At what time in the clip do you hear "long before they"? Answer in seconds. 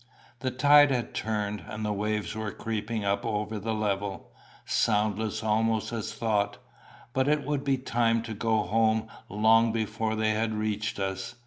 9.29-10.31